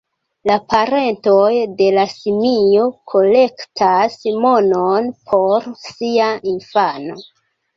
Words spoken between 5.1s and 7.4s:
por sia infano.